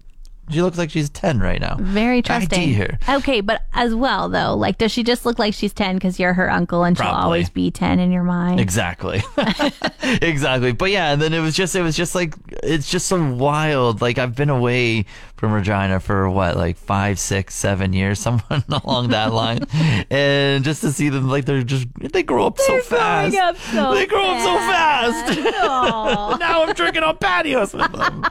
She 0.53 0.63
looks 0.63 0.79
like 0.79 0.91
she's 0.91 1.11
ten 1.11 1.41
right 1.41 1.61
now." 1.61 1.77
Very 1.81 2.23
trusting. 2.23 2.61
ID 2.61 2.73
her. 2.75 2.99
Okay, 3.09 3.41
but 3.41 3.63
as 3.73 3.95
well 3.95 4.29
though, 4.29 4.55
like, 4.55 4.79
does 4.79 4.93
she 4.93 5.03
just 5.03 5.25
look 5.27 5.39
like 5.39 5.55
she's 5.55 5.73
ten 5.73 5.97
because 5.97 6.19
you're 6.19 6.35
her 6.35 6.51
uncle 6.51 6.85
and 6.85 6.97
she'll 6.97 7.07
always 7.07 7.51
be 7.51 7.71
ten 7.71 7.99
in 7.99 8.13
your 8.13 8.23
mind? 8.25 8.61
Exactly. 8.61 9.23
exactly. 10.03 10.73
But 10.73 10.91
yeah, 10.91 11.13
and 11.13 11.23
then 11.23 11.33
it 11.33 11.41
was 11.41 11.55
just 11.55 11.75
it 11.75 11.83
was 11.83 11.97
just 11.97 12.15
like 12.15 12.35
it's 12.63 12.91
just 12.91 13.07
so 13.07 13.33
wild. 13.35 14.01
Like 14.01 14.19
I've 14.19 14.35
been 14.35 14.51
away 14.51 15.07
from 15.37 15.53
Regina 15.53 15.99
for 15.99 16.31
what, 16.31 16.57
like 16.57 16.77
five, 16.77 17.19
six, 17.19 17.55
seven 17.57 17.93
years, 17.93 18.19
somewhere 18.21 18.63
along 18.69 19.09
that 19.09 19.33
line. 19.33 19.65
and 20.11 20.63
just 20.65 20.81
to 20.83 20.93
see 20.93 21.09
them 21.09 21.29
like 21.29 21.45
they're 21.45 21.63
just 21.63 21.89
they 22.13 22.23
grow 22.23 22.47
up 22.47 22.57
They're 22.59 22.81
so 22.81 22.97
fast. 22.97 23.37
up 23.37 23.57
so 23.57 23.95
they 23.95 24.07
grow 24.07 24.25
up 24.25 24.41
so 24.41 24.55
fast. 24.57 25.41
Now 26.39 26.65
I'm 26.65 26.75
drinking 26.75 27.03
on 27.03 27.17
patios 27.17 27.73
with 27.75 27.93
them. 27.93 28.25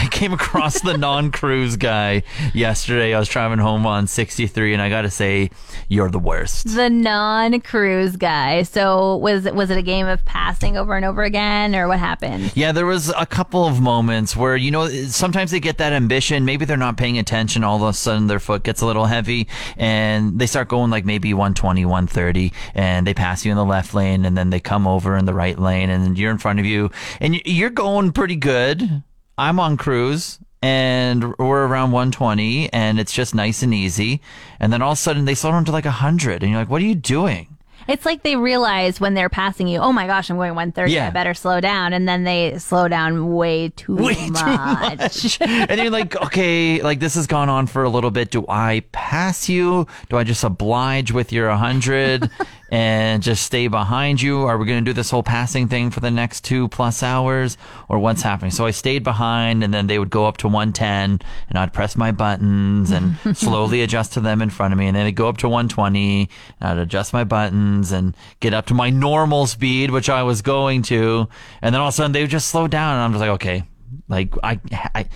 I 0.00 0.06
came 0.06 0.32
across 0.32 0.80
the 0.80 0.96
non-cruise 0.96 1.76
guy 1.76 2.22
yesterday. 2.54 3.14
I 3.14 3.18
was 3.18 3.28
driving 3.28 3.58
home 3.58 3.84
on 3.86 4.06
63, 4.06 4.72
and 4.72 4.80
I 4.80 4.88
got 4.88 5.02
to 5.02 5.10
say, 5.10 5.50
you're 5.88 6.10
the 6.10 6.18
worst. 6.18 6.74
the 6.74 6.88
non-cruise 6.88 8.16
guy. 8.16 8.62
So 8.62 9.16
was 9.18 9.44
it 9.44 9.54
was 9.54 9.70
it 9.70 9.76
a 9.76 9.82
game 9.82 10.06
of 10.06 10.24
passing 10.24 10.78
over 10.78 10.96
and 10.96 11.04
over 11.04 11.22
again, 11.22 11.74
or 11.74 11.86
what 11.86 11.98
happened? 11.98 12.56
Yeah, 12.56 12.72
there 12.72 12.86
was 12.86 13.10
a 13.10 13.26
couple 13.26 13.66
of 13.66 13.80
moments 13.80 14.34
where, 14.36 14.56
you 14.56 14.70
know, 14.70 14.88
sometimes 14.88 15.50
they 15.50 15.60
get 15.60 15.76
that 15.78 15.92
ambition. 15.92 16.44
Maybe 16.46 16.64
they're 16.64 16.76
not 16.76 16.96
paying 16.96 17.18
attention. 17.18 17.62
All 17.62 17.76
of 17.76 17.82
a 17.82 17.92
sudden 17.92 18.26
their 18.26 18.40
foot 18.40 18.62
gets 18.62 18.80
a 18.80 18.86
little 18.86 19.04
heavy 19.06 19.48
and 19.76 20.38
they 20.38 20.46
start 20.46 20.68
going 20.68 20.90
like 20.90 21.04
maybe 21.04 21.34
120, 21.34 21.84
130 21.84 22.52
and 22.74 23.06
they 23.06 23.12
pass 23.14 23.44
you 23.44 23.50
in 23.50 23.56
the 23.56 23.64
left 23.64 23.92
lane 23.92 24.24
and 24.24 24.36
then 24.36 24.50
they 24.50 24.60
come 24.60 24.86
over 24.86 25.16
in 25.16 25.26
the 25.26 25.34
right 25.34 25.58
lane 25.58 25.90
and 25.90 26.18
you're 26.18 26.30
in 26.30 26.38
front 26.38 26.58
of 26.58 26.64
you 26.64 26.90
and 27.20 27.40
you're 27.44 27.70
going 27.70 28.12
pretty 28.12 28.36
good. 28.36 29.02
I'm 29.40 29.58
on 29.58 29.78
cruise 29.78 30.38
and 30.60 31.34
we're 31.38 31.66
around 31.66 31.92
120 31.92 32.70
and 32.74 33.00
it's 33.00 33.12
just 33.12 33.34
nice 33.34 33.62
and 33.62 33.72
easy. 33.72 34.20
And 34.60 34.70
then 34.70 34.82
all 34.82 34.92
of 34.92 34.98
a 34.98 35.00
sudden 35.00 35.24
they 35.24 35.34
slow 35.34 35.52
down 35.52 35.64
to 35.64 35.72
like 35.72 35.86
100 35.86 36.42
and 36.42 36.52
you're 36.52 36.60
like, 36.60 36.68
what 36.68 36.82
are 36.82 36.84
you 36.84 36.94
doing? 36.94 37.56
It's 37.88 38.04
like 38.04 38.22
they 38.22 38.36
realize 38.36 39.00
when 39.00 39.14
they're 39.14 39.30
passing 39.30 39.66
you, 39.66 39.78
oh 39.80 39.92
my 39.92 40.06
gosh, 40.06 40.30
I'm 40.30 40.36
going 40.36 40.54
130. 40.54 40.92
Yeah. 40.92 41.08
I 41.08 41.10
better 41.10 41.34
slow 41.34 41.60
down, 41.60 41.92
and 41.92 42.06
then 42.06 42.24
they 42.24 42.56
slow 42.58 42.86
down 42.86 43.34
way 43.34 43.70
too 43.70 43.96
way 43.96 44.14
too 44.14 44.30
much. 44.30 45.00
much. 45.00 45.40
and 45.40 45.80
you're 45.80 45.90
like, 45.90 46.14
okay, 46.16 46.82
like 46.82 47.00
this 47.00 47.14
has 47.14 47.26
gone 47.26 47.48
on 47.48 47.66
for 47.66 47.82
a 47.82 47.88
little 47.88 48.10
bit. 48.10 48.30
Do 48.30 48.44
I 48.48 48.84
pass 48.92 49.48
you? 49.48 49.86
Do 50.08 50.18
I 50.18 50.24
just 50.24 50.44
oblige 50.44 51.10
with 51.10 51.32
your 51.32 51.48
100 51.48 52.30
and 52.70 53.22
just 53.22 53.44
stay 53.44 53.66
behind 53.66 54.22
you? 54.22 54.42
Are 54.42 54.56
we 54.56 54.64
going 54.64 54.84
to 54.84 54.88
do 54.88 54.92
this 54.92 55.10
whole 55.10 55.24
passing 55.24 55.66
thing 55.66 55.90
for 55.90 55.98
the 55.98 56.10
next 56.10 56.44
two 56.44 56.68
plus 56.68 57.02
hours 57.02 57.58
or 57.88 57.98
what's 57.98 58.22
happening? 58.22 58.52
So 58.52 58.64
I 58.64 58.70
stayed 58.70 59.02
behind 59.02 59.64
and 59.64 59.74
then 59.74 59.88
they 59.88 59.98
would 59.98 60.10
go 60.10 60.26
up 60.26 60.36
to 60.38 60.46
110 60.46 61.20
and 61.48 61.58
I'd 61.58 61.72
press 61.72 61.96
my 61.96 62.12
buttons 62.12 62.92
and 62.92 63.16
slowly 63.36 63.82
adjust 63.82 64.12
to 64.12 64.20
them 64.20 64.40
in 64.40 64.50
front 64.50 64.72
of 64.72 64.78
me. 64.78 64.86
And 64.86 64.96
then 64.96 65.04
they'd 65.04 65.12
go 65.12 65.28
up 65.28 65.38
to 65.38 65.48
120 65.48 66.28
and 66.60 66.70
I'd 66.70 66.78
adjust 66.78 67.12
my 67.12 67.24
buttons 67.24 67.90
and 67.90 68.16
get 68.38 68.54
up 68.54 68.66
to 68.66 68.74
my 68.74 68.88
normal 68.88 69.48
speed, 69.48 69.90
which 69.90 70.08
I 70.08 70.22
was 70.22 70.40
going 70.40 70.82
to. 70.82 71.28
And 71.60 71.74
then 71.74 71.80
all 71.80 71.88
of 71.88 71.94
a 71.94 71.96
sudden 71.96 72.12
they 72.12 72.22
would 72.22 72.30
just 72.30 72.48
slow 72.48 72.68
down 72.68 72.94
and 72.94 73.02
I'm 73.02 73.12
just 73.12 73.20
like, 73.20 73.30
okay, 73.30 73.64
like 74.08 74.32
I, 74.44 74.60
I 74.94 75.08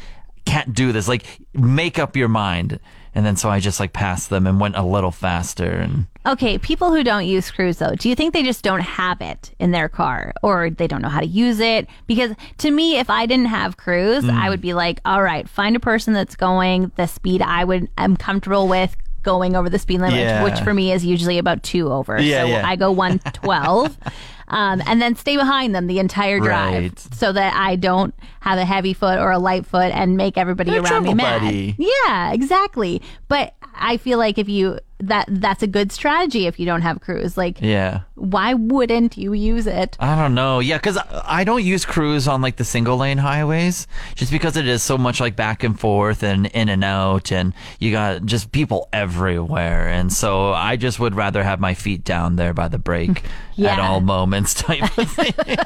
can't 0.44 0.74
do 0.74 0.90
this. 0.90 1.06
Like 1.06 1.24
make 1.52 2.00
up 2.00 2.16
your 2.16 2.28
mind. 2.28 2.80
And 3.14 3.24
then 3.24 3.36
so 3.36 3.48
I 3.48 3.60
just 3.60 3.78
like 3.78 3.92
passed 3.92 4.28
them 4.28 4.44
and 4.44 4.58
went 4.58 4.74
a 4.74 4.82
little 4.82 5.12
faster 5.12 5.70
and 5.70 6.06
Okay, 6.26 6.56
people 6.58 6.90
who 6.90 7.04
don't 7.04 7.26
use 7.26 7.50
cruise 7.50 7.76
though, 7.78 7.94
do 7.94 8.08
you 8.08 8.14
think 8.14 8.32
they 8.32 8.42
just 8.42 8.62
don't 8.64 8.80
have 8.80 9.20
it 9.20 9.54
in 9.58 9.72
their 9.72 9.88
car 9.90 10.32
or 10.42 10.70
they 10.70 10.86
don't 10.86 11.02
know 11.02 11.08
how 11.10 11.20
to 11.20 11.26
use 11.26 11.60
it? 11.60 11.86
Because 12.06 12.32
to 12.58 12.70
me, 12.70 12.98
if 12.98 13.10
I 13.10 13.26
didn't 13.26 13.46
have 13.46 13.76
cruise, 13.76 14.24
Mm. 14.24 14.30
I 14.34 14.48
would 14.48 14.60
be 14.62 14.72
like, 14.72 15.00
all 15.04 15.22
right, 15.22 15.46
find 15.48 15.76
a 15.76 15.80
person 15.80 16.14
that's 16.14 16.34
going 16.36 16.92
the 16.96 17.06
speed 17.06 17.42
I 17.42 17.64
would 17.64 17.88
am 17.98 18.16
comfortable 18.16 18.68
with 18.68 18.96
going 19.22 19.54
over 19.56 19.68
the 19.70 19.78
speed 19.78 20.00
limit, 20.00 20.18
Yeah. 20.20 20.42
which 20.44 20.58
for 20.60 20.72
me 20.74 20.92
is 20.92 21.04
usually 21.04 21.38
about 21.38 21.62
two 21.62 21.90
over. 21.92 22.20
Yeah, 22.20 22.42
so 22.42 22.48
yeah. 22.48 22.68
I 22.68 22.76
go 22.76 22.90
one 22.90 23.18
twelve. 23.32 23.96
Um, 24.46 24.82
and 24.86 25.00
then 25.00 25.16
stay 25.16 25.36
behind 25.38 25.74
them 25.74 25.86
the 25.86 25.98
entire 25.98 26.38
drive 26.38 26.82
Right. 26.82 26.98
so 27.14 27.32
that 27.32 27.54
I 27.56 27.76
don't 27.76 28.14
have 28.40 28.58
a 28.58 28.64
heavy 28.66 28.92
foot 28.92 29.18
or 29.18 29.30
a 29.32 29.38
light 29.38 29.64
foot 29.64 29.90
and 29.90 30.18
make 30.18 30.36
everybody 30.36 30.70
You're 30.72 30.82
around 30.82 31.04
me 31.04 31.14
mad. 31.14 31.40
buddy. 31.40 31.74
Yeah, 31.78 32.30
exactly. 32.30 33.00
But 33.28 33.54
I 33.74 33.96
feel 33.96 34.18
like 34.18 34.36
if 34.36 34.46
you 34.50 34.80
that 35.00 35.26
that's 35.28 35.62
a 35.62 35.66
good 35.66 35.90
strategy 35.92 36.46
if 36.46 36.58
you 36.58 36.66
don't 36.66 36.82
have 36.82 37.00
cruise. 37.00 37.36
Like 37.36 37.60
yeah. 37.60 38.02
why 38.14 38.54
wouldn't 38.54 39.16
you 39.16 39.32
use 39.32 39.66
it? 39.66 39.96
I 40.00 40.16
don't 40.16 40.34
know. 40.34 40.60
Yeah, 40.60 40.78
because 40.78 40.98
I 41.10 41.44
don't 41.44 41.64
use 41.64 41.84
cruise 41.84 42.28
on 42.28 42.40
like 42.40 42.56
the 42.56 42.64
single 42.64 42.96
lane 42.96 43.18
highways 43.18 43.86
just 44.14 44.30
because 44.30 44.56
it 44.56 44.66
is 44.66 44.82
so 44.82 44.96
much 44.96 45.20
like 45.20 45.36
back 45.36 45.64
and 45.64 45.78
forth 45.78 46.22
and 46.22 46.46
in 46.46 46.68
and 46.68 46.84
out, 46.84 47.32
and 47.32 47.52
you 47.80 47.90
got 47.90 48.24
just 48.24 48.52
people 48.52 48.88
everywhere. 48.92 49.88
And 49.88 50.12
so 50.12 50.52
I 50.52 50.76
just 50.76 51.00
would 51.00 51.14
rather 51.14 51.42
have 51.42 51.60
my 51.60 51.74
feet 51.74 52.04
down 52.04 52.36
there 52.36 52.54
by 52.54 52.68
the 52.68 52.78
brake 52.78 53.24
at 53.58 53.78
all 53.80 54.00
moments 54.00 54.54
type 54.54 54.96
of 54.96 55.10
thing. 55.10 55.34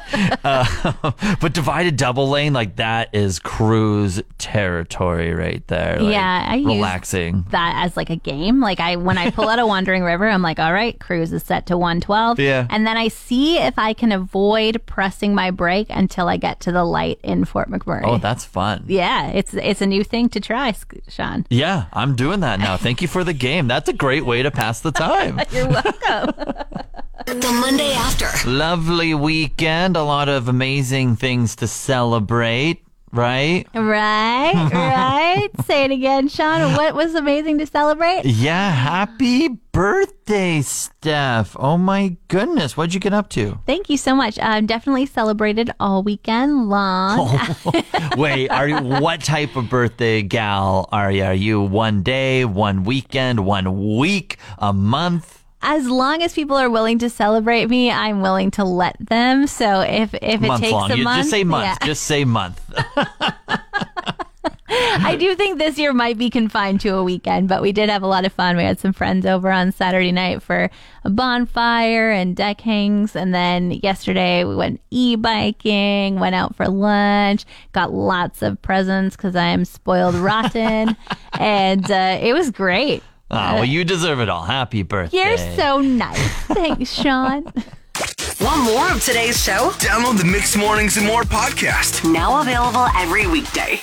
uh, 0.43 1.11
but 1.39 1.53
divided 1.53 1.97
double 1.97 2.29
lane, 2.29 2.53
like 2.53 2.77
that 2.77 3.09
is 3.13 3.39
cruise 3.39 4.21
territory 4.37 5.33
right 5.33 5.65
there. 5.67 5.99
Like, 5.99 6.13
Yeah, 6.13 6.45
I 6.47 6.55
use- 6.55 6.67
relaxing. 6.67 7.45
That 7.51 7.85
as 7.85 7.95
like 7.95 8.09
a 8.09 8.15
game. 8.15 8.59
Like 8.59 8.79
I 8.79 8.95
when 8.95 9.18
I 9.19 9.31
pull 9.31 9.47
out 9.49 9.59
a 9.59 9.67
wandering 9.67 10.03
river, 10.03 10.27
I'm 10.27 10.41
like, 10.41 10.59
all 10.59 10.73
right, 10.73 10.99
cruise 10.99 11.31
is 11.33 11.43
set 11.43 11.65
to 11.67 11.77
112. 11.77 12.39
Yeah. 12.39 12.67
And 12.69 12.87
then 12.87 12.97
I 12.97 13.07
see 13.09 13.57
if 13.57 13.77
I 13.77 13.93
can 13.93 14.11
avoid 14.11 14.85
pressing 14.85 15.35
my 15.35 15.51
brake 15.51 15.87
until 15.89 16.27
I 16.27 16.37
get 16.37 16.59
to 16.61 16.71
the 16.71 16.83
light 16.83 17.19
in 17.23 17.45
Fort 17.45 17.69
McMurray. 17.69 18.03
Oh, 18.05 18.17
that's 18.17 18.45
fun. 18.45 18.85
yeah, 18.87 19.27
it's 19.27 19.53
it's 19.53 19.81
a 19.81 19.87
new 19.87 20.03
thing 20.03 20.29
to 20.29 20.39
try, 20.39 20.73
Sean. 21.07 21.45
Yeah, 21.49 21.85
I'm 21.93 22.15
doing 22.15 22.39
that 22.41 22.59
now. 22.59 22.77
Thank 22.77 23.01
you 23.01 23.07
for 23.07 23.23
the 23.23 23.33
game. 23.33 23.67
That's 23.67 23.89
a 23.89 23.93
great 23.93 24.25
way 24.25 24.43
to 24.43 24.51
pass 24.51 24.81
the 24.81 24.91
time. 24.91 25.39
You're 25.51 25.67
welcome. 25.67 26.33
The 27.25 27.51
Monday 27.61 27.91
after. 27.93 28.49
Lovely 28.49 29.13
weekend. 29.13 29.95
A 29.95 30.01
lot 30.03 30.29
of 30.29 30.47
amazing 30.47 31.17
things 31.17 31.55
to 31.57 31.67
celebrate. 31.67 32.81
Right? 33.11 33.65
Right, 33.73 34.53
right. 34.73 35.49
Say 35.65 35.85
it 35.85 35.91
again, 35.91 36.27
Sean. 36.27 36.75
What 36.75 36.95
was 36.95 37.15
amazing 37.15 37.59
to 37.59 37.65
celebrate? 37.65 38.25
Yeah, 38.25 38.71
happy 38.71 39.49
birthday, 39.71 40.61
Steph. 40.61 41.55
Oh 41.59 41.77
my 41.77 42.17
goodness. 42.27 42.75
What'd 42.75 42.93
you 42.93 42.99
get 42.99 43.13
up 43.13 43.29
to? 43.29 43.59
Thank 43.65 43.89
you 43.89 43.97
so 43.97 44.15
much. 44.15 44.37
Um, 44.39 44.65
definitely 44.65 45.05
celebrated 45.05 45.71
all 45.79 46.03
weekend 46.03 46.69
long. 46.69 47.39
Wait, 48.17 48.49
are 48.49 48.67
you 48.67 48.77
what 48.77 49.23
type 49.23 49.55
of 49.55 49.69
birthday 49.69 50.21
gal 50.21 50.89
are 50.91 51.11
you? 51.11 51.23
Are 51.23 51.33
you 51.33 51.61
one 51.61 52.03
day, 52.03 52.45
one 52.45 52.83
weekend, 52.83 53.45
one 53.45 53.97
week, 53.97 54.37
a 54.57 54.73
month? 54.73 55.38
As 55.61 55.87
long 55.87 56.21
as 56.21 56.33
people 56.33 56.55
are 56.57 56.69
willing 56.69 56.99
to 56.99 57.09
celebrate 57.09 57.69
me, 57.69 57.91
I'm 57.91 58.21
willing 58.21 58.51
to 58.51 58.63
let 58.63 58.95
them. 58.99 59.45
So 59.47 59.81
if 59.81 60.13
if 60.13 60.41
it 60.41 60.47
month 60.47 60.61
takes 60.61 60.71
long. 60.71 60.91
a 60.91 60.95
You 60.95 61.03
month, 61.03 61.19
just 61.21 61.29
say 61.31 61.43
month. 61.43 61.65
yeah. 61.65 61.85
Just 61.85 62.03
say 62.03 62.23
month. 62.25 62.61
I 64.71 65.15
do 65.15 65.35
think 65.35 65.57
this 65.57 65.77
year 65.77 65.93
might 65.93 66.17
be 66.17 66.29
confined 66.29 66.81
to 66.81 66.95
a 66.95 67.03
weekend, 67.03 67.49
but 67.49 67.61
we 67.61 67.71
did 67.71 67.89
have 67.89 68.03
a 68.03 68.07
lot 68.07 68.25
of 68.25 68.33
fun. 68.33 68.55
We 68.55 68.63
had 68.63 68.79
some 68.79 68.93
friends 68.93 69.25
over 69.25 69.49
on 69.51 69.71
Saturday 69.71 70.11
night 70.11 70.43
for 70.43 70.69
a 71.03 71.09
bonfire 71.09 72.11
and 72.11 72.35
deck 72.35 72.61
hangs. 72.61 73.15
And 73.15 73.33
then 73.33 73.71
yesterday 73.71 74.43
we 74.43 74.55
went 74.55 74.79
e-biking, 74.91 76.19
went 76.19 76.35
out 76.35 76.55
for 76.55 76.67
lunch, 76.67 77.45
got 77.71 77.93
lots 77.93 78.41
of 78.41 78.61
presents 78.61 79.15
because 79.15 79.35
I 79.35 79.47
am 79.47 79.65
spoiled 79.65 80.15
rotten. 80.15 80.95
and 81.33 81.89
uh, 81.89 82.19
it 82.21 82.33
was 82.33 82.51
great. 82.51 83.01
Ah, 83.31 83.55
well, 83.55 83.65
you 83.65 83.83
deserve 83.83 84.19
it 84.19 84.29
all. 84.29 84.43
Happy 84.43 84.81
birthday. 84.83 85.17
You're 85.17 85.37
so 85.55 85.79
nice. 85.81 86.17
Thanks, 86.47 86.91
Sean. 87.01 87.43
Want 88.41 88.63
more 88.63 88.89
of 88.91 89.03
today's 89.03 89.43
show? 89.43 89.71
Download 89.79 90.17
the 90.17 90.25
Mix 90.25 90.55
Mornings 90.55 90.97
and 90.97 91.05
More 91.05 91.23
podcast. 91.23 92.09
Now 92.11 92.41
available 92.41 92.87
every 92.95 93.27
weekday. 93.27 93.81